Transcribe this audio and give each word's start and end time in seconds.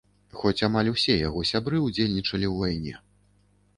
Хоць 0.39 0.63
амаль 0.67 0.89
усе 0.93 1.17
яго 1.27 1.43
сябры 1.51 1.83
ўдзельнічалі 1.85 2.47
ў 2.51 2.75
вайне. 2.75 2.95